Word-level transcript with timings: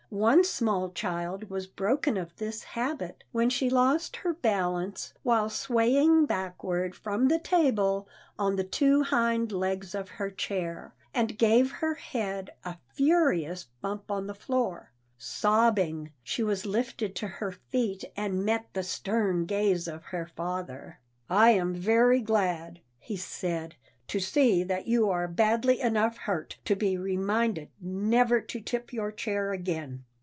One 0.13 0.43
small 0.43 0.89
child 0.91 1.49
was 1.49 1.67
broken 1.67 2.17
of 2.17 2.35
this 2.35 2.63
habit 2.63 3.23
when 3.31 3.49
she 3.49 3.69
lost 3.69 4.17
her 4.17 4.33
balance 4.33 5.13
while 5.23 5.49
swaying 5.49 6.25
backward 6.25 6.95
from 6.95 7.29
the 7.29 7.39
table 7.39 8.09
on 8.37 8.57
the 8.57 8.65
two 8.65 9.03
hind 9.03 9.53
legs 9.53 9.95
of 9.95 10.09
her 10.09 10.29
chair, 10.29 10.93
and 11.13 11.37
gave 11.37 11.71
her 11.71 11.93
head 11.93 12.49
a 12.65 12.75
furious 12.93 13.67
bump 13.81 14.11
on 14.11 14.27
the 14.27 14.35
floor. 14.35 14.91
Sobbing, 15.17 16.11
she 16.23 16.43
was 16.43 16.65
lifted 16.65 17.15
to 17.15 17.27
her 17.39 17.53
feet, 17.53 18.03
and 18.17 18.43
met 18.43 18.65
the 18.73 18.83
stern 18.83 19.45
gaze 19.45 19.87
of 19.87 20.03
her 20.07 20.27
father. 20.35 20.99
"I 21.29 21.51
am 21.51 21.73
very 21.73 22.19
glad," 22.19 22.81
he 22.99 23.15
said, 23.15 23.75
"to 24.07 24.19
see 24.19 24.61
that 24.61 24.85
you 24.87 25.09
are 25.09 25.25
badly 25.25 25.79
enough 25.79 26.17
hurt 26.17 26.57
to 26.65 26.75
be 26.75 26.97
reminded 26.97 27.69
never 27.79 28.41
to 28.41 28.59
tip 28.59 28.91
your 28.91 29.09
chair 29.09 29.53
again. 29.53 30.03